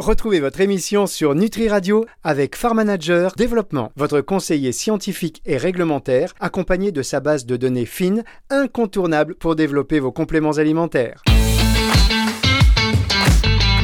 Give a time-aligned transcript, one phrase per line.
[0.00, 6.32] Retrouvez votre émission sur Nutri Radio avec Farm Manager Développement, votre conseiller scientifique et réglementaire,
[6.40, 11.22] accompagné de sa base de données fines, incontournable pour développer vos compléments alimentaires.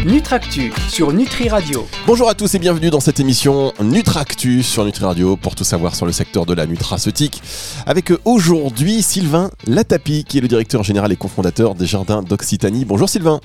[0.06, 1.86] Nutractu sur Nutri Radio.
[2.06, 5.94] Bonjour à tous et bienvenue dans cette émission Nutractu sur Nutri Radio pour tout savoir
[5.94, 7.42] sur le secteur de la nutraceutique.
[7.84, 12.86] Avec aujourd'hui Sylvain Latapi qui est le directeur général et cofondateur des Jardins d'Occitanie.
[12.86, 13.38] Bonjour Sylvain.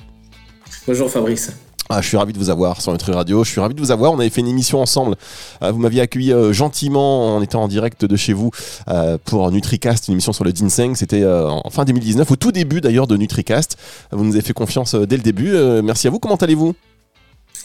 [0.86, 1.52] Bonjour Fabrice.
[1.94, 3.44] Ah, je suis ravi de vous avoir sur Nutri Radio.
[3.44, 4.12] Je suis ravi de vous avoir.
[4.12, 5.14] On avait fait une émission ensemble.
[5.60, 8.50] Euh, vous m'aviez accueilli euh, gentiment en étant en direct de chez vous
[8.88, 10.94] euh, pour NutriCast, une émission sur le ginseng.
[10.94, 13.76] C'était en fin 2019, au tout début d'ailleurs de NutriCast.
[14.10, 15.52] Vous nous avez fait confiance dès le début.
[15.82, 16.18] merci à vous.
[16.18, 16.74] Comment allez-vous?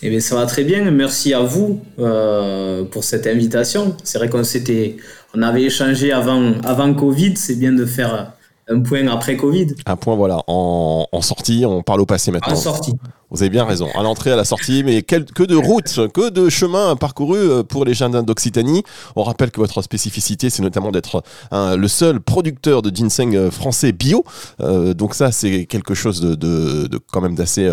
[0.02, 0.92] Eh bien, ça va très bien.
[0.92, 3.96] Merci à vous pour cette invitation.
[4.04, 4.98] C'est vrai qu'on s'était,
[5.36, 7.38] on avait échangé avant, avant Covid.
[7.38, 8.34] C'est bien de faire
[8.70, 9.68] un point après Covid.
[9.86, 11.66] Un point, voilà, en, en sortie.
[11.66, 12.54] On parle au passé maintenant.
[12.54, 12.94] En sortie.
[13.30, 13.90] Vous avez bien raison.
[13.94, 17.84] À l'entrée, à la sortie, mais que de routes, que de chemins parcourus euh, pour
[17.84, 18.84] les jardins d'Occitanie.
[19.18, 23.92] On rappelle que votre spécificité, c'est notamment d'être le seul producteur de ginseng euh, français
[23.92, 24.24] bio.
[24.62, 27.70] Euh, donc ça, c'est quelque chose de, de, de quand même d'assez,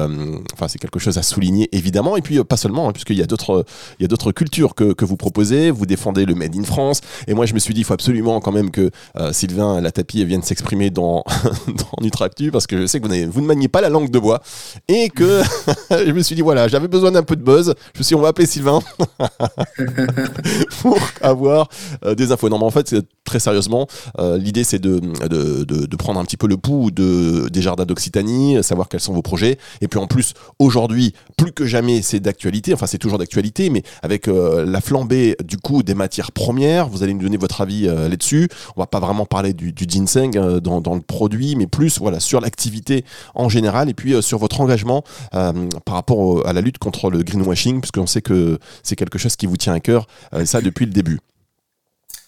[0.55, 2.16] enfin c'est quelque chose à souligner évidemment.
[2.16, 3.64] Et puis pas seulement, hein, puisqu'il y a d'autres,
[4.00, 5.70] il y a d'autres cultures que, que, vous proposez.
[5.70, 7.00] Vous défendez le Made in France.
[7.28, 8.90] Et moi, je me suis dit, il faut absolument quand même que
[9.30, 11.24] Sylvain Latapi vienne s'exprimer dans
[11.66, 14.42] dans Nutractu, parce que je sais que vous, ne maniez pas la langue de bois
[14.88, 15.42] et que
[15.90, 17.74] je me suis dit, voilà, j'avais besoin d'un peu de buzz.
[17.94, 18.80] Je me suis dit, on va appeler Sylvain
[20.80, 21.68] pour avoir
[22.05, 22.48] euh, des infos.
[22.48, 23.86] Non, mais en fait, très sérieusement,
[24.18, 27.84] euh, l'idée, c'est de, de, de, prendre un petit peu le pouls de, des jardins
[27.84, 29.58] d'Occitanie, savoir quels sont vos projets.
[29.80, 32.74] Et puis en plus, aujourd'hui, plus que jamais, c'est d'actualité.
[32.74, 37.02] Enfin, c'est toujours d'actualité, mais avec euh, la flambée du coût des matières premières, vous
[37.02, 38.48] allez nous donner votre avis là-dessus.
[38.77, 42.20] On va pas vraiment parler du, du ginseng dans, dans, le produit, mais plus voilà
[42.20, 45.53] sur l'activité en général et puis sur votre engagement euh,
[45.84, 49.47] par rapport à la lutte contre le greenwashing, puisqu'on sait que c'est quelque chose qui
[49.47, 51.19] vous tient à cœur, euh, ça depuis le début.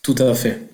[0.03, 0.69] Tout à fait.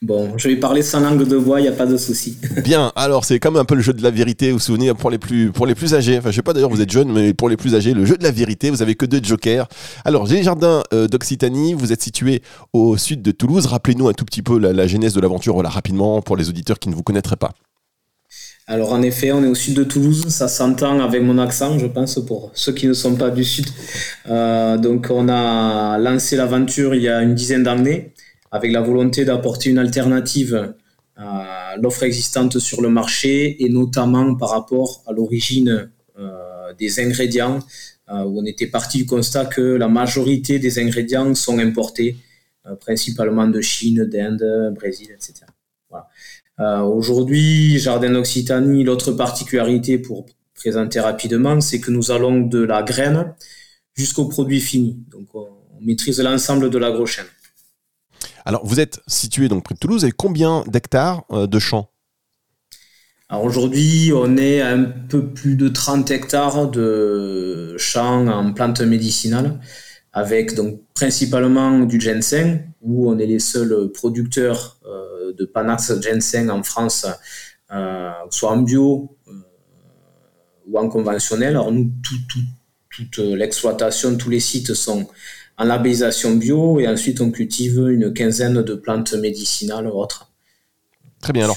[0.00, 2.38] Bon, je vais parler sans langue de bois, il n'y a pas de souci.
[2.64, 5.10] Bien, alors c'est comme un peu le jeu de la vérité, vous vous souvenez, pour
[5.10, 7.34] les plus, pour les plus âgés, enfin je sais pas d'ailleurs, vous êtes jeune, mais
[7.34, 9.66] pour les plus âgés, le jeu de la vérité, vous avez que deux jokers.
[10.04, 12.42] Alors, les jardins euh, d'Occitanie, vous êtes situé
[12.72, 15.68] au sud de Toulouse, rappelez-nous un tout petit peu la, la genèse de l'aventure, voilà,
[15.68, 17.50] rapidement, pour les auditeurs qui ne vous connaîtraient pas.
[18.68, 21.86] Alors en effet, on est au sud de Toulouse, ça s'entend avec mon accent, je
[21.86, 23.66] pense, pour ceux qui ne sont pas du sud.
[24.28, 28.12] Euh, donc on a lancé l'aventure il y a une dizaine d'années
[28.50, 30.74] avec la volonté d'apporter une alternative
[31.16, 37.58] à l'offre existante sur le marché et notamment par rapport à l'origine euh, des ingrédients,
[38.10, 42.16] euh, où on était parti du constat que la majorité des ingrédients sont importés,
[42.80, 45.46] principalement de Chine, d'Inde, Brésil, etc.
[46.60, 52.82] Euh, aujourd'hui, Jardin d'Occitanie, l'autre particularité pour présenter rapidement, c'est que nous allons de la
[52.82, 53.32] graine
[53.94, 54.98] jusqu'au produit fini.
[55.10, 55.48] Donc, on
[55.80, 57.26] maîtrise l'ensemble de l'agrochaîne.
[58.48, 60.06] Alors, vous êtes situé donc près de Toulouse.
[60.06, 61.90] et combien d'hectares euh, de champs?
[63.28, 68.80] Alors aujourd'hui, on est à un peu plus de 30 hectares de champs en plantes
[68.80, 69.60] médicinales,
[70.14, 76.48] avec donc principalement du ginseng, où on est les seuls producteurs euh, de Panax Ginseng
[76.48, 77.04] en France,
[77.70, 79.14] euh, soit en bio
[80.66, 81.50] ou en conventionnel.
[81.50, 85.06] Alors nous, toute l'exploitation, tous les sites sont
[85.58, 90.30] en labellisation bio et ensuite on cultive une quinzaine de plantes médicinales ou autres.
[91.20, 91.44] Très bien.
[91.44, 91.56] Alors,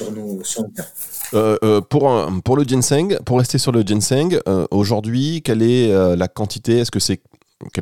[1.33, 4.39] euh, pour, pour le ginseng, pour rester sur le ginseng,
[4.71, 6.79] aujourd'hui, quelle est la quantité?
[6.79, 7.21] Est-ce que c'est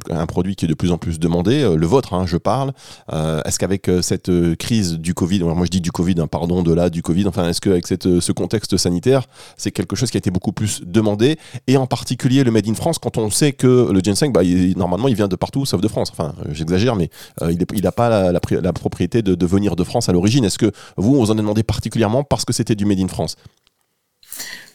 [0.09, 2.72] un produit qui est de plus en plus demandé, euh, le vôtre, hein, je parle.
[3.13, 6.63] Euh, est-ce qu'avec euh, cette crise du Covid, moi je dis du Covid, hein, pardon,
[6.63, 9.25] de là, du Covid, enfin, est-ce qu'avec ce contexte sanitaire,
[9.57, 11.38] c'est quelque chose qui a été beaucoup plus demandé?
[11.67, 14.41] Et en particulier le Made in France, quand on sait que le ginseng, bah,
[14.75, 16.09] normalement, il vient de partout sauf de France.
[16.11, 17.09] Enfin, j'exagère, mais
[17.50, 20.46] il n'a pas la, propriété de, de, venir de France à l'origine.
[20.46, 23.35] Est-ce que vous, vous en avez demandé particulièrement parce que c'était du Made in France?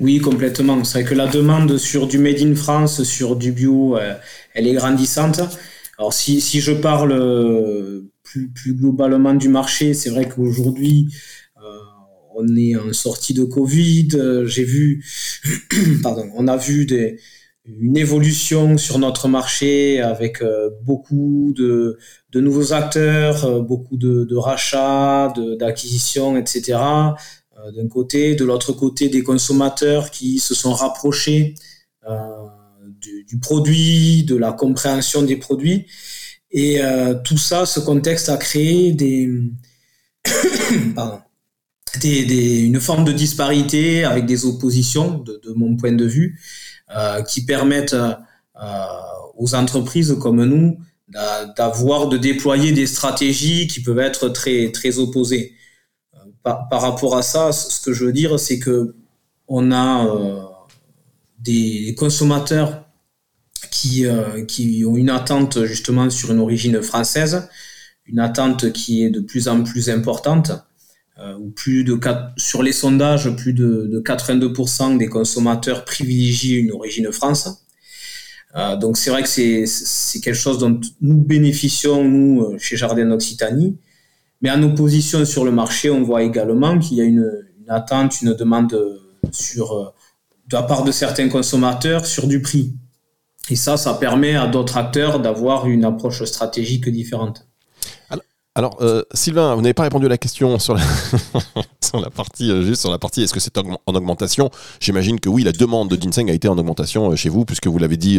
[0.00, 0.82] Oui, complètement.
[0.84, 4.14] C'est vrai que la demande sur du Made in France, sur du bio, euh,
[4.54, 5.41] elle est grandissante.
[5.98, 11.15] Alors si, si je parle euh, plus, plus globalement du marché, c'est vrai qu'aujourd'hui,
[11.59, 11.78] euh,
[12.34, 14.09] on est en sortie de Covid.
[14.47, 15.04] J'ai vu,
[16.03, 17.21] pardon, on a vu des,
[17.65, 20.42] une évolution sur notre marché avec
[20.83, 21.98] beaucoup de,
[22.33, 26.78] de, nouveaux acteurs, beaucoup de, de rachats, d'acquisitions, etc.
[27.59, 31.54] Euh, d'un côté, de l'autre côté des consommateurs qui se sont rapprochés
[32.09, 32.47] euh,
[33.01, 35.86] du, produit, de la compréhension des produits.
[36.51, 39.28] Et euh, tout ça, ce contexte a créé des,
[40.95, 41.21] pardon,
[42.03, 46.41] une forme de disparité avec des oppositions, de, mon point de vue,
[47.28, 47.97] qui permettent
[49.36, 50.78] aux entreprises comme nous
[51.56, 55.54] d'avoir, de déployer des stratégies qui peuvent être très, très opposées.
[56.44, 58.94] Par, rapport à ça, ce que je veux dire, c'est que
[59.48, 60.06] on a
[61.38, 62.84] des consommateurs
[63.70, 64.06] qui,
[64.46, 67.48] qui ont une attente justement sur une origine française,
[68.06, 70.52] une attente qui est de plus en plus importante.
[71.20, 71.38] Euh,
[72.36, 77.64] sur les sondages, plus de, de 82% des consommateurs privilégient une origine France.
[78.56, 83.06] Euh, donc c'est vrai que c'est quelque chose dont nous bénéficions, nous, euh, chez Jardin
[83.06, 83.76] d'Occitanie.
[84.44, 87.26] Mais en opposition sur le marché, on voit également qu'il y a une,
[87.66, 88.78] attente, une demande
[89.32, 89.86] sur, euh,
[90.48, 92.74] de la part de certains consommateurs sur du prix.
[93.48, 97.46] Et ça, ça permet à d'autres acteurs d'avoir une approche stratégique différente.
[98.54, 100.82] Alors, euh, Sylvain, vous n'avez pas répondu à la question sur la,
[101.94, 104.50] sur la partie, euh, juste sur la partie, est-ce que c'est en augmentation?
[104.80, 107.68] J'imagine que oui, la demande de ginseng a été en augmentation euh, chez vous, puisque
[107.68, 108.18] vous l'avez dit,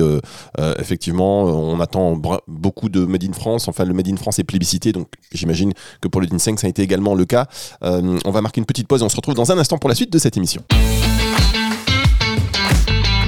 [0.79, 3.67] effectivement, on attend beaucoup de Made in France.
[3.67, 6.69] Enfin, le Made in France est plébiscité, donc j'imagine que pour le ginseng, ça a
[6.69, 7.47] été également le cas.
[7.81, 9.95] on va marquer une petite pause et on se retrouve dans un instant pour la
[9.95, 10.61] suite de cette émission.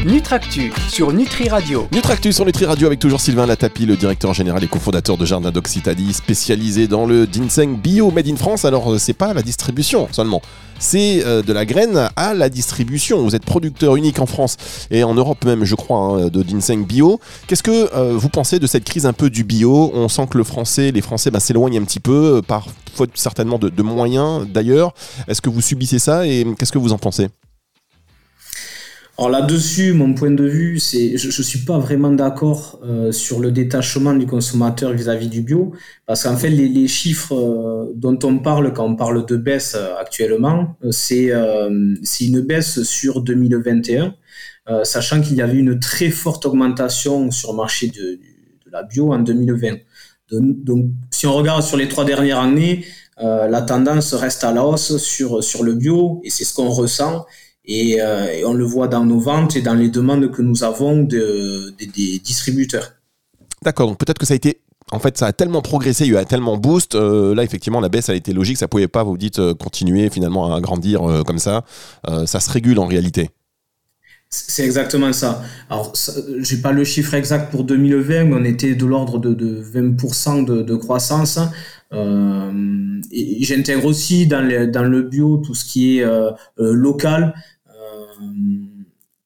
[0.06, 1.88] Nutractu sur Nutri Radio.
[1.92, 5.50] Nutractu sur Nutri Radio avec toujours Sylvain Latapi, le directeur général et cofondateur de Jardin
[5.50, 8.64] d'Occitanie, spécialisé dans le ginseng bio made in France.
[8.64, 10.42] Alors, euh, c'est pas la distribution seulement,
[10.78, 13.24] c'est euh, de la graine à la distribution.
[13.24, 14.58] Vous êtes producteur unique en France
[14.92, 17.20] et en Europe même, je crois, hein, de ginseng bio.
[17.48, 19.92] Qu'est-ce que euh, vous pensez de cette crise un peu du bio?
[19.96, 23.58] On sent que le français, les Français bah, s'éloignent un petit peu, par faute certainement
[23.58, 24.94] de moyens d'ailleurs.
[25.28, 27.30] Est-ce que vous subissez ça et qu'est-ce que vous en pensez?
[29.20, 33.40] Alors là-dessus, mon point de vue, c'est je, ne suis pas vraiment d'accord euh, sur
[33.40, 35.74] le détachement du consommateur vis-à-vis du bio,
[36.06, 39.96] parce qu'en fait, les, chiffres euh, dont on parle quand on parle de baisse euh,
[40.00, 41.32] actuellement, c'est
[42.22, 44.14] une baisse sur 2021,
[44.84, 48.20] sachant qu'il y avait une très forte augmentation sur le marché de,
[48.72, 49.78] la bio en 2020.
[50.32, 52.86] Donc, si on regarde sur les trois dernières années,
[53.20, 57.26] la tendance reste à la hausse sur le bio, et c'est ce qu'on ressent.
[57.70, 61.04] Euh, et, on le voit dans nos ventes et dans les demandes que nous avons
[61.04, 62.94] de, des distributeurs.
[63.62, 64.62] D'accord, donc peut-être que ça a été
[64.94, 66.96] en fait, ça a tellement progressé, il y a tellement boost.
[66.96, 68.58] Euh, là, effectivement, la baisse a été logique.
[68.58, 71.66] Ça pouvait pas, vous dites, euh, continuer finalement à grandir comme ça.
[72.26, 73.32] ça se régule en réalité.
[74.30, 75.44] C'est exactement ça.
[75.70, 75.92] Alors,
[76.40, 80.46] j'ai pas le chiffre exact pour 2020, mais on était de l'ordre de, de, 20%
[80.46, 81.38] de, de, croissance.
[81.92, 86.06] Euh, j'intègre aussi dans le, dans le bio tout ce qui est
[86.58, 87.34] local.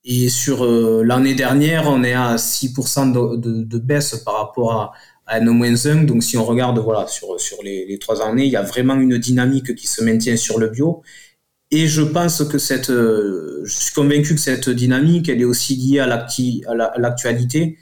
[0.03, 4.93] Et sur euh, l'année dernière, on est à 6% de, baisse par rapport à,
[5.27, 6.05] à N-1.
[6.05, 9.17] Donc si on regarde voilà, sur, sur les, trois années, il y a vraiment une
[9.17, 11.03] dynamique qui se maintient sur le bio.
[11.69, 15.75] Et je pense que cette, euh, je suis convaincu que cette dynamique, elle est aussi
[15.75, 16.07] liée à
[16.97, 17.77] l'actualité,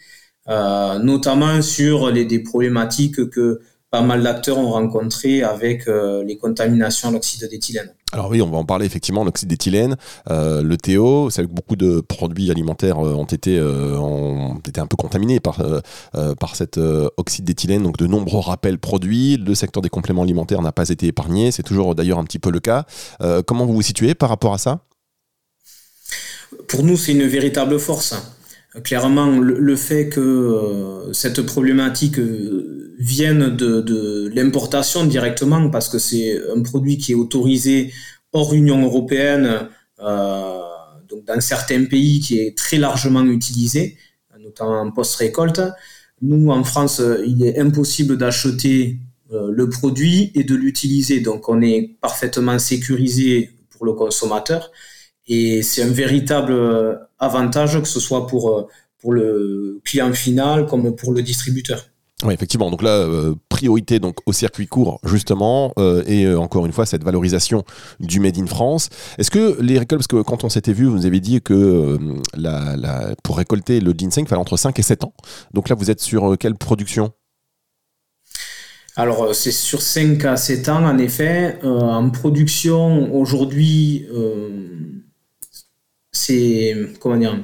[0.47, 6.37] euh, notamment sur les, des problématiques que pas mal d'acteurs ont rencontrées avec euh, les
[6.37, 7.93] contaminations à l'oxyde d'éthylène.
[8.11, 9.95] Alors oui, on va en parler effectivement, l'oxyde d'éthylène,
[10.31, 14.81] euh, le TO, c'est que beaucoup de produits alimentaires euh, ont, été, euh, ont été
[14.81, 15.61] un peu contaminés par,
[16.39, 16.79] par cet
[17.17, 21.07] oxyde d'éthylène, donc de nombreux rappels produits, le secteur des compléments alimentaires n'a pas été
[21.07, 22.85] épargné, c'est toujours d'ailleurs un petit peu le cas.
[23.45, 24.79] comment vous vous situez par rapport à ça?
[26.67, 28.15] Pour nous, c'est une véritable force.
[28.83, 32.19] Clairement, le, fait que cette problématique
[32.99, 37.91] vienne de, l'importation directement parce que c'est un produit qui est autorisé
[38.31, 39.69] hors Union européenne,
[40.01, 40.61] euh,
[41.07, 43.97] donc dans certains pays qui est très largement utilisé,
[44.39, 45.61] notamment en post-récolte.
[46.21, 48.99] Nous, en France, il est impossible d'acheter
[49.31, 51.21] euh, le produit et de l'utiliser.
[51.21, 54.71] Donc, on est parfaitement sécurisé pour le consommateur.
[55.29, 56.53] Et c'est un véritable
[57.19, 58.67] avantage, que ce soit pour,
[58.99, 61.85] pour le client final comme pour le distributeur.
[62.23, 62.69] Oui, effectivement.
[62.69, 66.85] Donc là, euh, priorité donc au circuit court justement, euh, et euh, encore une fois
[66.85, 67.63] cette valorisation
[68.01, 68.89] du made in France.
[69.17, 71.97] Est-ce que les récoltes, parce que quand on s'était vu, vous nous avez dit que
[72.35, 75.13] la, la, pour récolter le ginseng, il fallait entre 5 et 7 ans.
[75.53, 77.11] Donc là, vous êtes sur quelle production?
[78.97, 81.57] Alors, c'est sur 5 à 7 ans, en effet.
[81.63, 84.05] en production, aujourd'hui,
[86.19, 86.75] c'est.
[86.99, 87.43] Comment dire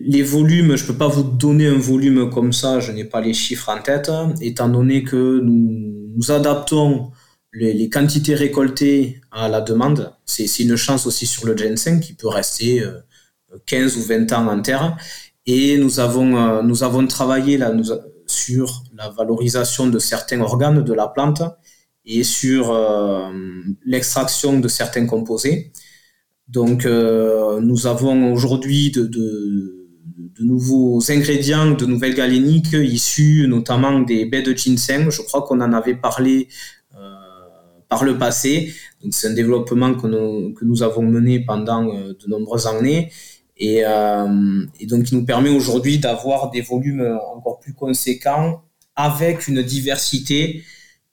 [0.00, 3.20] les volumes, je ne peux pas vous donner un volume comme ça, je n'ai pas
[3.20, 4.10] les chiffres en tête,
[4.40, 7.10] étant donné que nous, adaptons
[7.52, 10.12] les, quantités récoltées à la demande.
[10.24, 12.84] C'est une chance aussi sur le ginseng qui peut rester
[13.66, 14.96] 15 euh, ou 20 ans en terre.
[15.46, 17.72] Et nous avons, euh, nous avons travaillé là,
[18.26, 21.42] sur la valorisation de certains organes de la plante
[22.04, 23.30] et sur euh,
[23.84, 25.72] l'extraction de certains composés.
[26.48, 29.78] Donc, nous avons aujourd'hui de
[30.40, 35.10] nouveaux ingrédients, de nouvelles galéniques issues notamment des baies de ginseng.
[35.10, 36.48] Je crois qu'on en avait parlé
[37.88, 38.72] par le passé.
[39.10, 43.10] C'est un développement que nous, avons mené pendant de nombreuses années
[43.58, 43.82] et,
[44.80, 48.62] et donc qui nous permet aujourd'hui d'avoir des volumes encore plus conséquents
[48.96, 50.64] avec une diversité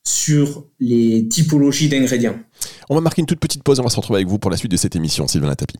[0.04, 2.40] sur les typologies d'ingrédients.
[2.90, 4.58] On va marquer une toute petite pause, on va se retrouver avec vous pour la
[4.58, 5.80] suite de cette émission, Sylvain Latapi.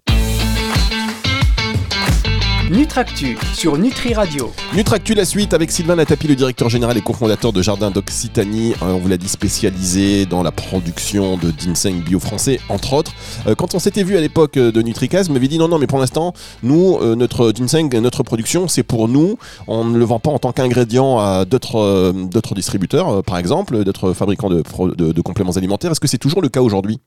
[2.72, 4.52] Nutractu sur Nutri Radio.
[4.76, 8.74] Nutractu la suite avec Sylvain Latapi, le directeur général et cofondateur de Jardin d'Occitanie.
[8.82, 13.12] Euh, on vous l'a dit, spécialisé dans la production de ginseng bio français, entre autres.
[13.46, 15.86] Euh, quand on s'était vu à l'époque euh, de Nutricaz, m'avait dit non, non, mais
[15.86, 19.38] pour l'instant, nous, notre ginseng, notre production, c'est pour nous.
[19.68, 24.14] On ne le vend pas en tant qu'ingrédient à d'autres, d'autres distributeurs, par exemple, d'autres
[24.14, 24.64] fabricants de,
[24.96, 25.92] de compléments alimentaires.
[25.92, 27.00] Est-ce que c'est toujours le cas aujourd'hui?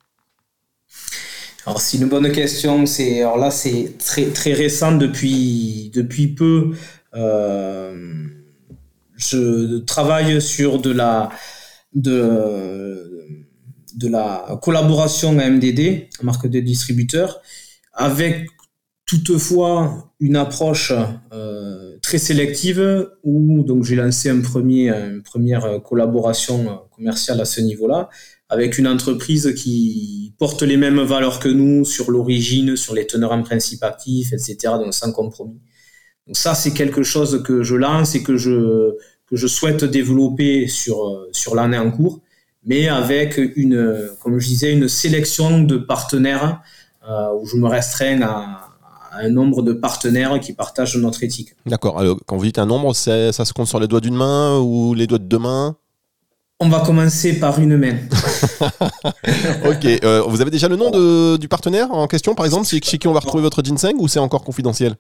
[1.69, 2.87] Alors c'est une bonne question.
[2.87, 6.71] C'est alors là c'est très très récent depuis depuis peu.
[7.15, 8.25] Euh,
[9.17, 11.29] je travaille sur de la
[11.95, 13.35] de
[14.03, 17.43] la collaboration à MDD, marque de distributeur,
[17.93, 18.47] avec
[19.05, 20.93] toutefois une approche
[21.35, 27.61] euh, très sélective où donc j'ai lancé un premier une première collaboration commerciale à ce
[27.61, 28.09] niveau-là
[28.49, 33.33] avec une entreprise qui porte les mêmes valeurs que nous sur l'origine, sur les teneurs
[33.33, 34.57] en principe actifs, etc.
[34.79, 35.61] Donc sans compromis.
[36.27, 38.95] Donc ça, c'est quelque chose que je lance et que je,
[39.27, 42.21] que je souhaite développer sur, sur l'année en cours,
[42.65, 46.63] mais avec une, comme je disais, une sélection de partenaires
[47.09, 48.65] euh, où je me restreins à,
[49.13, 51.55] un nombre de partenaires qui partagent notre éthique.
[51.67, 52.03] D'accord.
[52.27, 55.07] Quand vous dites un nombre, ça se compte sur les doigts d'une main ou les
[55.07, 55.77] doigts de deux mains?
[56.61, 57.97] On va commencer par une main.
[59.65, 59.85] ok.
[60.05, 63.07] Euh, vous avez déjà le nom de, du partenaire en question, par exemple, chez qui
[63.07, 64.97] on va retrouver votre ginseng ou c'est encore confidentiel?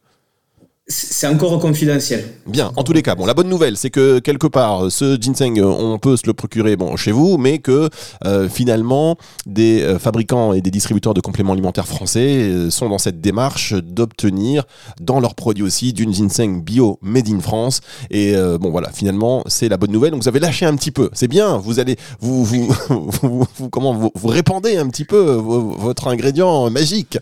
[0.90, 2.24] C'est encore confidentiel.
[2.46, 5.60] Bien, en tous les cas, bon, la bonne nouvelle, c'est que quelque part, ce ginseng,
[5.60, 7.90] on peut se le procurer bon, chez vous, mais que
[8.24, 12.96] euh, finalement, des euh, fabricants et des distributeurs de compléments alimentaires français euh, sont dans
[12.96, 14.64] cette démarche d'obtenir
[14.98, 17.82] dans leurs produits aussi d'une ginseng bio made in France.
[18.10, 20.12] Et bon, voilà, finalement, c'est la bonne nouvelle.
[20.12, 21.10] Donc, vous avez lâché un petit peu.
[21.12, 22.74] C'est bien, vous allez, vous, vous,
[23.22, 27.18] vous, comment, vous, vous répandez un petit peu votre ingrédient magique.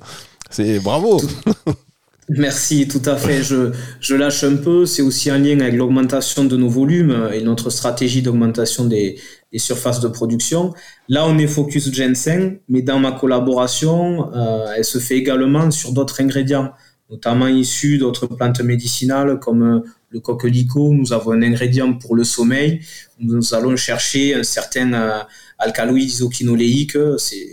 [0.50, 1.20] C'est bravo.
[2.28, 3.42] Merci, tout à fait.
[3.44, 4.84] Je, je lâche un peu.
[4.84, 9.20] C'est aussi en lien avec l'augmentation de nos volumes et notre stratégie d'augmentation des,
[9.52, 10.74] des, surfaces de production.
[11.08, 15.92] Là, on est focus ginseng, mais dans ma collaboration, euh, elle se fait également sur
[15.92, 16.72] d'autres ingrédients,
[17.10, 19.80] notamment issus d'autres plantes médicinales comme euh,
[20.10, 20.94] le coquelicot.
[20.94, 22.80] Nous avons un ingrédient pour le sommeil.
[23.20, 25.22] Nous allons chercher un certain euh,
[25.58, 26.98] alcaloïde isoquinoléique,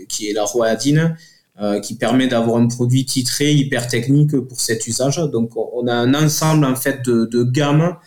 [0.09, 1.32] qui est la roadine euh,
[1.81, 5.17] qui permet d'avoir un produit titré hyper technique pour cet usage.
[5.31, 7.97] Donc on a un ensemble en fait de, gammes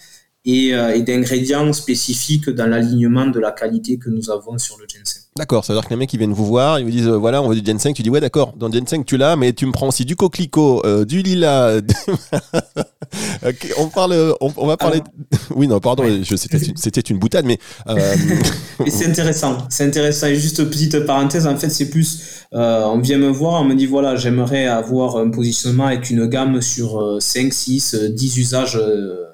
[0.44, 4.86] et, euh, et d'ingrédients spécifiques dans l'alignement de la qualité que nous avons sur le
[4.88, 5.25] ginseng.
[5.36, 7.16] D'accord, ça veut dire que les mecs ils viennent vous voir, ils vous disent euh,
[7.16, 9.52] voilà, on veut du ginseng, tu dis ouais d'accord, dans le ginseng tu l'as, mais
[9.52, 11.80] tu me prends aussi du coquelicot, euh, du lilas.
[13.78, 15.02] on parle, on, va parler.
[15.54, 16.56] oui non, pardon, c'était
[17.00, 17.58] une, une, boutade, mais.
[17.86, 18.14] Euh...
[18.88, 20.28] c'est intéressant, c'est intéressant.
[20.28, 23.86] Et juste petite parenthèse, en fait c'est plus, on vient me voir, on me dit
[23.86, 28.80] voilà, j'aimerais avoir un positionnement avec une gamme sur 5, 6, 10 usages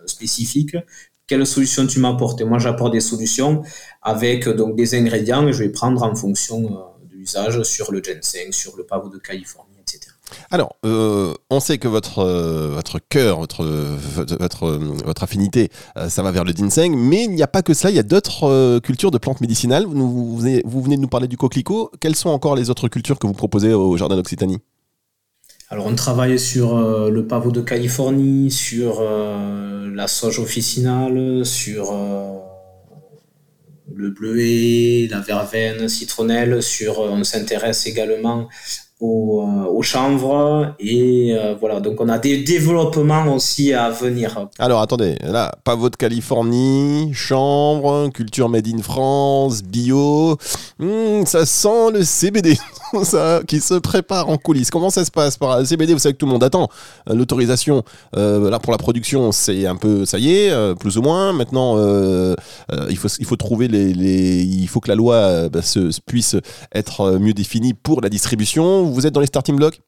[0.06, 0.76] spécifiques
[1.32, 3.62] quelle solution tu m'apportes Et moi, j'apporte des solutions
[4.02, 8.02] avec donc des ingrédients et je vais prendre en fonction euh, de l'usage sur le
[8.02, 10.12] ginseng, sur le pavot de Californie, etc.
[10.50, 14.68] Alors, euh, on sait que votre, euh, votre cœur, votre, votre,
[15.06, 15.70] votre affinité,
[16.10, 18.02] ça va vers le ginseng, mais il n'y a pas que ça, il y a
[18.02, 19.86] d'autres cultures de plantes médicinales.
[19.86, 21.92] Vous, vous, venez, de nous parler du coquelicot.
[21.98, 24.58] Quelles sont encore les autres cultures que vous proposez au Jardin d'Occitanie?
[25.72, 31.92] Alors on travaille sur euh, le pavot de Californie, sur euh, la sauge officinale, sur
[31.92, 32.36] euh,
[33.94, 38.50] le bleuet, la verveine, citronnelle, sur on s'intéresse également
[39.02, 44.48] au, au, chanvre et voilà donc on a des développements aussi à venir.
[44.58, 50.38] Alors attendez, là pavot de Californie, chanvre, culture made in France, bio,
[50.78, 52.56] hmm, ça sent le CBD.
[53.04, 54.70] ça, qui se prépare en coulisses.
[54.70, 56.68] Comment ça se passe par CBD Vous savez que tout le monde attend
[57.08, 57.82] euh, l'autorisation.
[58.16, 61.32] Euh, là pour la production, c'est un peu ça y est, euh, plus ou moins.
[61.32, 61.76] Maintenant,
[62.88, 66.36] il faut il faut trouver les, les, il faut que la loi bah, se, puisse
[66.74, 68.91] être mieux définie pour la distribution.
[68.92, 69.80] Vous êtes dans les starting blocks?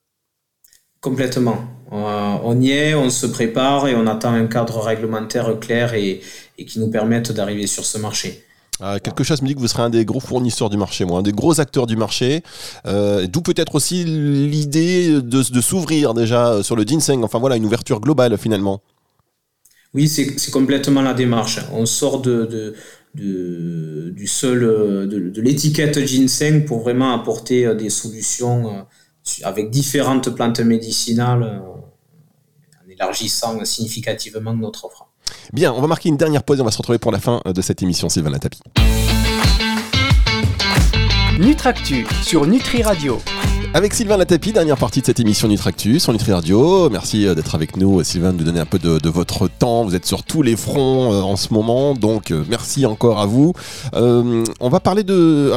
[1.01, 1.59] Complètement.
[1.91, 6.23] on y est, on se prépare et on attend un cadre réglementaire clair et,
[6.59, 8.45] et qui nous permette d'arriver sur ce marché.
[8.81, 11.21] Ah, quelque chose me dit que vous serez un des gros fournisseurs du marché, moi,
[11.21, 12.43] un des gros acteurs du marché.
[12.87, 17.23] Euh, d'où peut-être aussi l'idée de, s'ouvrir déjà sur le ginseng.
[17.23, 18.81] Enfin voilà, une ouverture globale finalement.
[19.95, 21.61] Oui, c'est complètement la démarche.
[21.73, 22.75] On sort de, de,
[23.15, 28.87] du seul, de, l'étiquette ginseng pour vraiment apporter des solutions
[29.43, 35.09] avec différentes plantes médicinales en élargissant significativement notre offre.
[35.53, 37.41] Bien, on va marquer une dernière pause et on va se retrouver pour la fin
[37.45, 38.61] de cette émission, Sylvain Latapi.
[41.39, 43.21] Nutractu sur Nutri Radio.
[43.77, 46.89] Avec Sylvain Latapi, dernière partie de cette émission Nutractu sur Nutri Radio.
[46.91, 49.83] Merci euh, d'être avec nous, Sylvain, de nous donner un peu de, votre temps.
[49.85, 53.27] Vous êtes sur tous les fronts euh, en ce moment, donc euh, merci encore à
[53.27, 53.53] vous.
[53.93, 55.51] on va parler de...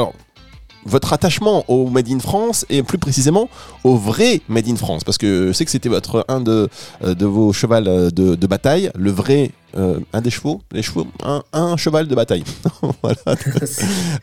[0.88, 3.50] Votre attachement au Made in France et plus précisément
[3.84, 6.70] au vrai Made in France Parce que je sais que c'était votre un de,
[7.04, 11.78] euh, vos chevals euh, de, bataille, le vrai euh, un des chevaux, les chevaux, un,
[11.78, 12.44] cheval de bataille.
[13.02, 13.18] voilà.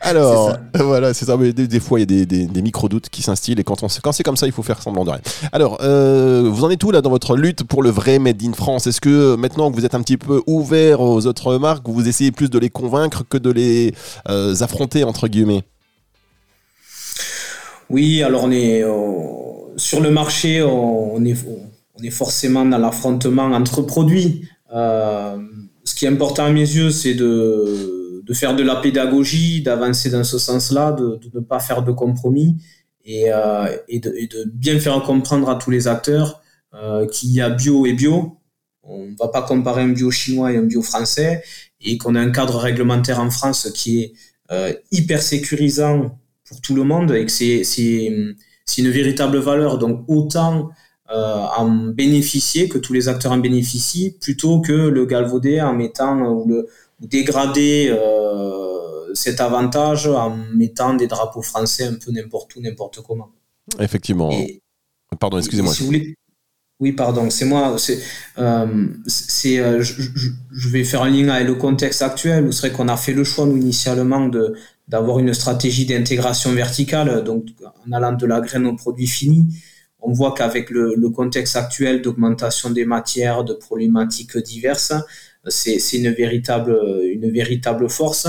[0.01, 1.37] Alors, voilà, c'est ça.
[1.37, 4.23] Mais des, fois, il y a des, micro-doutes qui s'instillent et quand, on, quand c'est
[4.23, 5.21] comme ça, il faut faire semblant de rien.
[5.51, 8.87] Alors, vous en êtes où là dans votre lutte pour le vrai Made in France?
[8.87, 12.31] Est-ce que maintenant que vous êtes un petit peu ouvert aux autres marques, vous essayez
[12.31, 13.93] plus de les convaincre que de les
[14.61, 15.63] affronter, entre guillemets?
[17.89, 18.91] Oui, alors on est euh,
[19.77, 21.35] sur le marché, on est,
[21.99, 24.47] on est forcément dans l'affrontement entre produits.
[24.73, 25.37] Euh,
[25.83, 30.09] ce qui est important à mes yeux, c'est de, de faire de la pédagogie, d'avancer
[30.09, 32.57] dans ce sens-là, de, de, ne pas faire de compromis
[33.03, 36.41] et, euh, et, de, et, de, bien faire comprendre à tous les acteurs
[36.73, 38.39] euh, qu'il y a bio et bio.
[38.83, 41.43] On ne va pas comparer un bio chinois et un bio français
[41.81, 44.13] et qu'on a un cadre réglementaire en France qui est
[44.51, 49.77] euh, hyper sécurisant pour tout le monde et que c'est une véritable valeur.
[49.77, 50.69] Donc autant
[51.09, 56.47] en bénéficier, que tous les acteurs en bénéficient, plutôt que le galvauder en mettant ou
[56.47, 56.67] le
[56.99, 63.31] dégrader euh, cet avantage en mettant des drapeaux français un peu n'importe où, n'importe comment.
[63.79, 64.31] Effectivement.
[65.19, 65.73] Pardon, excusez-moi.
[65.73, 66.15] Si vous voulez,
[66.79, 67.77] oui, pardon, c'est moi.
[67.77, 67.99] C'est,
[68.37, 70.01] euh, c'est, euh, je,
[70.51, 73.23] je, vais faire un lien avec le contexte actuel où serait qu'on a fait le
[73.23, 74.55] choix nous initialement de
[74.87, 77.45] d'avoir une stratégie d'intégration verticale, donc
[77.87, 79.47] en allant de la graine au produit fini.
[80.07, 84.93] On voit qu'avec le, contexte actuel d'augmentation des matières, de problématiques diverses,
[85.47, 86.77] c'est, c'est une véritable
[87.31, 88.27] véritable force.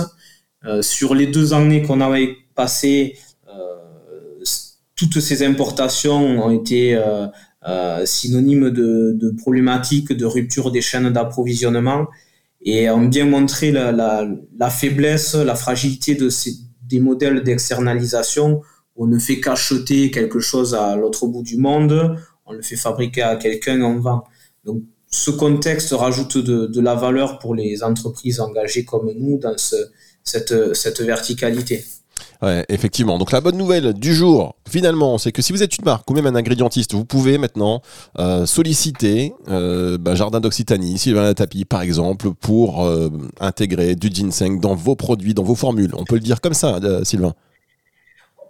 [0.64, 4.42] Euh, sur les deux années qu'on avait passées, euh,
[4.96, 7.26] toutes ces importations ont été euh,
[7.68, 12.06] euh, synonyme de, problématiques de rupture des chaînes d'approvisionnement
[12.62, 16.18] et ont bien montré la, faiblesse, la fragilité
[16.82, 18.62] des modèles d'externalisation.
[18.96, 23.22] On ne fait qu'acheter quelque chose à l'autre bout du monde, on le fait fabriquer
[23.22, 24.24] à quelqu'un, on vend.
[24.64, 29.76] Donc ce contexte rajoute de, la valeur pour les entreprises engagées comme nous dans ce,
[30.22, 31.84] cette, verticalité.
[32.42, 33.18] Ouais, effectivement.
[33.18, 36.14] Donc la bonne nouvelle du jour, finalement, c'est que si vous êtes une marque ou
[36.14, 37.80] même un ingrédientiste, vous pouvez maintenant
[38.18, 43.08] euh, solliciter euh, ben, Jardin d'Occitanie, Sylvain Tapis par exemple, pour euh,
[43.40, 45.94] intégrer du ginseng dans vos produits, dans vos formules.
[45.94, 47.34] On peut le dire comme ça, Sylvain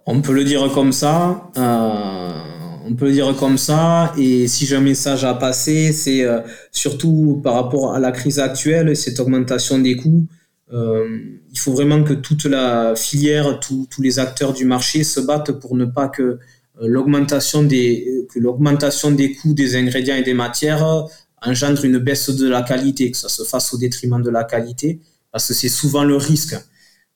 [0.07, 1.51] On peut le dire comme ça.
[1.55, 4.13] on peut le dire comme ça.
[4.17, 6.25] Et si j'ai un message à passer, c'est
[6.71, 10.25] surtout par rapport à la crise actuelle, cette augmentation des coûts.
[10.73, 15.53] Euh, il faut vraiment que toute la filière, tous les acteurs du marché se battent
[15.53, 16.37] pour ne pas que euh,
[16.81, 21.05] l'augmentation des, que l'augmentation des coûts des ingrédients et des matières
[21.41, 24.99] engendre une baisse de la qualité, que ça se fasse au détriment de la qualité,
[25.31, 26.55] parce que c'est souvent le risque.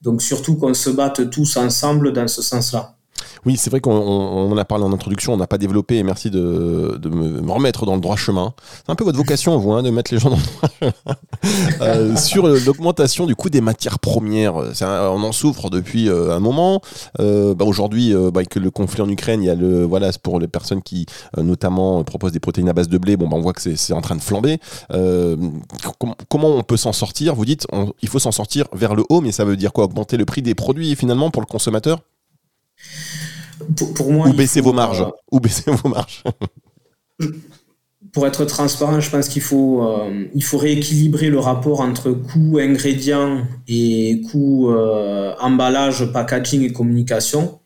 [0.02, 2.96] Donc surtout qu'on se batte tous ensemble dans ce sens-là.
[3.46, 6.30] Oui, c'est vrai qu'on en a parlé en introduction, on n'a pas développé, et merci
[6.30, 8.54] de, me, remettre dans le droit chemin.
[8.86, 10.92] C'est un peu votre vocation, vous, hein, de mettre les gens dans le droit chemin.
[11.82, 16.82] Euh, sur l'augmentation du coût des matières premières, on en souffre depuis euh, un moment.
[17.20, 20.40] Euh, bah, aujourd'hui, bah, avec le conflit en Ukraine, il y a le, voilà, pour
[20.40, 21.06] les personnes qui
[21.38, 24.02] notamment proposent des protéines à base de blé, bon, bah, on voit que c'est en
[24.02, 24.60] train de flamber.
[26.30, 27.36] comment on peut s'en sortir?
[27.36, 27.66] Vous dites,
[28.02, 29.86] il faut s'en sortir vers le haut, mais ça veut dire quoi?
[29.86, 32.00] Augmenter le prix des produits finalement pour le consommateur?
[33.96, 35.02] Pour, moi, ou baisser vos marges.
[35.02, 36.24] Euh, ou baisser vos marges.
[38.14, 42.60] pour être transparent, je pense qu'il faut, euh, il faut rééquilibrer le rapport entre coûts
[42.60, 47.60] ingrédients et coûts euh, emballage, packaging et communication.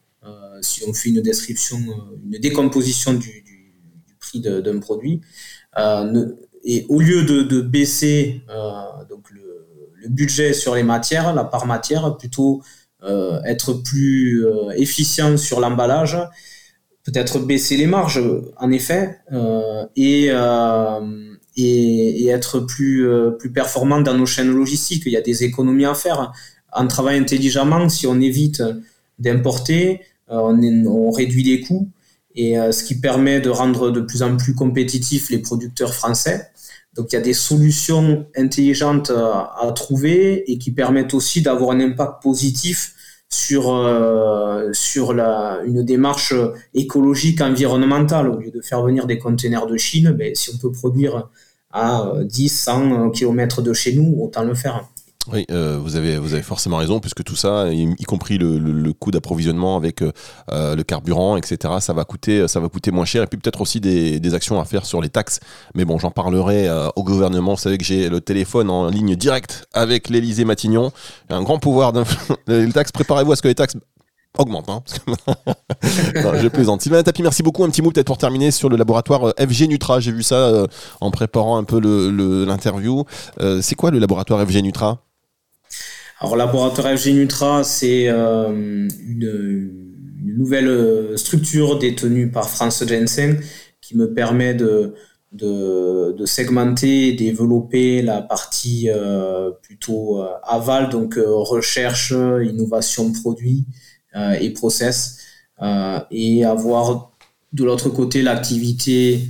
[0.62, 1.78] si on fait une description,
[2.26, 3.44] une décomposition du,
[4.20, 5.22] prix d'un produit.
[6.64, 8.42] et au lieu de, baisser
[9.10, 9.68] donc le,
[10.02, 12.75] le, budget sur les matières, la part matière, plutôt euh,
[13.46, 16.18] être plus euh, efficient sur l'emballage,
[17.04, 18.22] peut-être baisser les marges,
[18.58, 20.28] en effet, euh, et,
[22.28, 23.08] être plus,
[23.40, 25.04] plus performant dans nos chaînes logistiques.
[25.06, 26.34] Il y a des économies à faire.
[26.74, 28.62] En travaillant intelligemment, si on évite
[29.20, 31.90] d'importer, on, on, réduit les coûts,
[32.36, 36.52] et ce qui permet de rendre de plus en plus compétitifs les producteurs français.
[36.96, 41.82] Donc il y a des solutions intelligentes à, trouver et qui permettent aussi d'avoir un
[41.82, 42.95] impact positif
[43.30, 46.34] sur, euh, sur la, une démarche
[46.74, 48.30] écologique, environnementale.
[48.30, 51.30] Au lieu de faire venir des conteneurs de Chine, ben, si on peut produire
[51.72, 54.86] à 10, 100 km de chez nous, autant le faire.
[55.32, 58.94] Oui, euh, vous, avez, vous avez forcément raison, puisque tout ça, y, compris le, le,
[58.94, 60.12] coût d'approvisionnement avec euh,
[60.52, 63.24] euh, le carburant, etc., ça va coûter, ça va coûter moins cher.
[63.24, 65.40] Et puis peut-être aussi des, des, actions à faire sur les taxes.
[65.74, 67.54] Mais bon, j'en parlerai au gouvernement.
[67.56, 70.92] Vous savez que j'ai le téléphone en ligne directe avec l'Élysée Matignon.
[71.30, 71.94] Un grand pouvoir
[72.48, 73.78] Les taxes, préparez-vous à ce que les taxes
[74.38, 74.70] augmentent.
[74.70, 74.84] Hein,
[75.84, 76.82] je plaisante.
[76.82, 77.64] Sylvain Tapi, merci beaucoup.
[77.64, 80.00] Un petit mot peut-être pour terminer sur le laboratoire FG Nutra.
[80.00, 80.68] J'ai vu ça
[81.02, 81.80] en préparant un peu
[82.46, 83.06] l'interview.
[83.62, 85.00] C'est quoi le laboratoire FG Nutra?
[86.20, 89.72] Alors, Laboratoire FG Nutra, c'est euh, une,
[90.24, 93.42] nouvelle euh, structure détenue par France Jensen
[93.82, 94.96] qui me permet de,
[95.34, 103.66] de, segmenter et développer la partie euh, plutôt aval, donc recherche, innovation produit
[104.40, 105.20] et process,
[106.10, 107.12] et avoir
[107.54, 109.22] de l'autre côté l'activité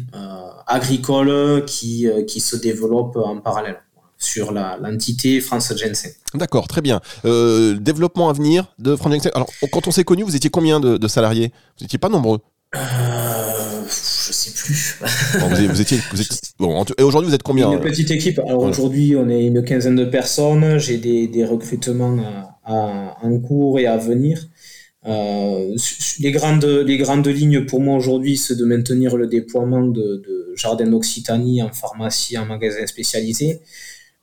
[0.68, 3.78] agricole qui, qui se développe en parallèle
[4.26, 6.12] sur l'entité France Jensen.
[6.34, 7.02] D'accord, très bien.
[7.26, 9.32] Euh, développement à venir de France Jensen.
[9.36, 11.52] Alors, quand on s'est connu, vous étiez combien de, salariés?
[11.78, 12.40] Vous n'étiez pas nombreux
[12.76, 12.80] euh,
[13.88, 15.00] Je sais plus.
[15.70, 16.00] vous, étiez,
[16.60, 17.72] bon, et aujourd'hui, vous êtes combien?
[17.72, 18.40] Une petite équipe.
[18.40, 20.78] Alors aujourd'hui, on est une quinzaine de personnes.
[20.80, 22.18] J'ai des, recrutements
[22.66, 24.48] en cours et à venir.
[25.08, 25.76] Euh,
[26.20, 30.54] les, grandes, les grandes lignes pour moi aujourd'hui, c'est de maintenir le déploiement de, de
[30.56, 33.62] jardins d'Occitanie en pharmacie, en magasin spécialisé.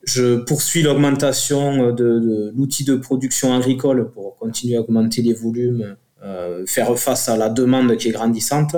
[0.04, 6.66] Je poursuis l'augmentation de, l'outil de production agricole pour continuer à augmenter les volumes, euh,
[6.66, 8.74] faire face à la demande qui est grandissante,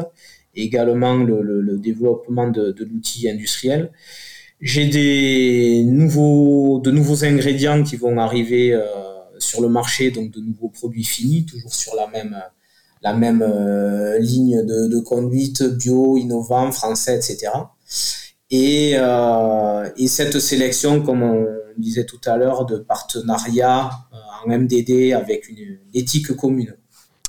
[0.54, 3.90] et également le, développement de, l'outil industriel.
[4.60, 8.82] J'ai des nouveaux, de nouveaux ingrédients qui vont arriver euh,
[9.38, 12.36] sur le marché, donc de nouveaux produits finis, toujours sur la même,
[13.02, 17.50] la même euh, ligne de, de, conduite bio, innovant, français, etc.
[18.50, 21.46] Et, euh, et cette sélection, comme on
[21.78, 26.76] disait tout à l'heure, de partenariat euh, en MDD avec une éthique commune.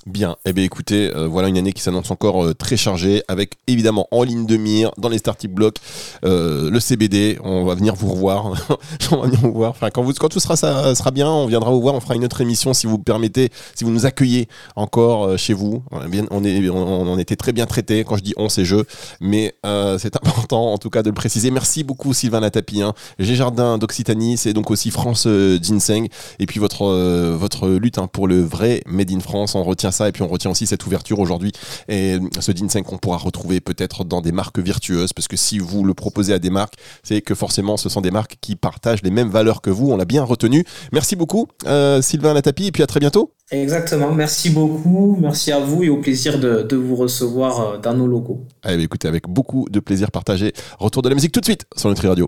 [0.05, 3.53] Bien, eh bien écoutez, euh, voilà une année qui s'annonce encore euh, très chargée, avec
[3.65, 5.77] évidemment en ligne de mire, dans les startup blocks,
[6.23, 8.45] euh, le CBD, on va venir vous revoir,
[9.11, 11.47] on va venir vous voir, enfin quand, vous, quand tout sera, ça sera bien, on
[11.47, 14.47] viendra vous voir, on fera une autre émission si vous permettez, si vous nous accueillez
[14.75, 18.83] encore chez vous, on, on, était très bien traités, quand je dis on c'est je,
[19.21, 22.93] mais c'est important en tout cas de le préciser, merci beaucoup Sylvain Latapi, hein.
[23.17, 25.27] Jardin d'Occitanie, c'est donc aussi France
[25.63, 26.85] Ginseng, et puis votre,
[27.33, 30.27] votre lutte hein, pour le vrai Made in France, on retient ça et puis on
[30.27, 31.51] retient aussi cette ouverture aujourd'hui
[31.87, 35.83] et ce ginseng qu'on pourra retrouver peut-être dans des marques virtueuses parce que si vous
[35.83, 39.11] le proposez à des marques, c'est que forcément ce sont des marques qui partagent les
[39.11, 39.91] mêmes valeurs que vous.
[39.91, 40.63] On l'a bien retenu.
[40.91, 43.31] Merci beaucoup euh, Sylvain Latapi et puis à très bientôt.
[43.51, 44.11] Exactement.
[44.11, 45.17] Merci beaucoup.
[45.19, 48.43] Merci à vous et au plaisir de, vous recevoir euh, dans nos locaux.
[48.63, 50.53] Allez, écoutez, avec beaucoup de plaisir partagé.
[50.79, 52.27] Retour de la musique tout de suite sur Nutri Radio.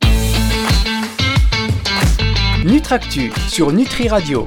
[2.65, 4.35] Nutractu sur Nutri Radio.